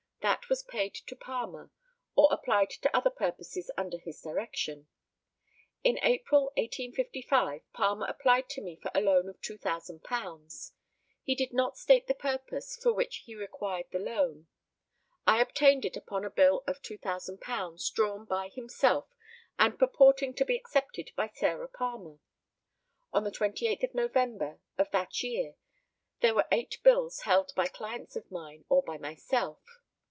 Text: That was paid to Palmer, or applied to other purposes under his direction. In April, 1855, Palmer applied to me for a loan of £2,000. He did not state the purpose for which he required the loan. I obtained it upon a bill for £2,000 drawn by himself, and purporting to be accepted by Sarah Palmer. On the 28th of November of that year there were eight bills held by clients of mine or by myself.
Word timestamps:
That 0.21 0.49
was 0.49 0.61
paid 0.61 0.93
to 1.07 1.15
Palmer, 1.15 1.71
or 2.15 2.27
applied 2.31 2.69
to 2.69 2.95
other 2.95 3.09
purposes 3.09 3.71
under 3.75 3.97
his 3.97 4.21
direction. 4.21 4.87
In 5.83 5.97
April, 6.03 6.51
1855, 6.57 7.61
Palmer 7.73 8.05
applied 8.05 8.47
to 8.49 8.61
me 8.61 8.75
for 8.75 8.91
a 8.93 9.01
loan 9.01 9.27
of 9.27 9.41
£2,000. 9.41 10.71
He 11.23 11.33
did 11.33 11.53
not 11.53 11.75
state 11.75 12.05
the 12.05 12.13
purpose 12.13 12.75
for 12.77 12.93
which 12.93 13.23
he 13.25 13.33
required 13.33 13.87
the 13.91 13.97
loan. 13.97 14.45
I 15.25 15.41
obtained 15.41 15.85
it 15.85 15.97
upon 15.97 16.23
a 16.23 16.29
bill 16.29 16.63
for 16.67 16.73
£2,000 16.75 17.93
drawn 17.95 18.23
by 18.25 18.49
himself, 18.49 19.07
and 19.57 19.79
purporting 19.79 20.35
to 20.35 20.45
be 20.45 20.55
accepted 20.55 21.09
by 21.15 21.29
Sarah 21.33 21.67
Palmer. 21.67 22.19
On 23.11 23.23
the 23.23 23.31
28th 23.31 23.85
of 23.85 23.95
November 23.95 24.59
of 24.77 24.91
that 24.91 25.23
year 25.23 25.55
there 26.19 26.35
were 26.35 26.47
eight 26.51 26.77
bills 26.83 27.21
held 27.21 27.53
by 27.55 27.65
clients 27.67 28.15
of 28.15 28.29
mine 28.29 28.65
or 28.69 28.83
by 28.83 28.99
myself. 28.99 29.79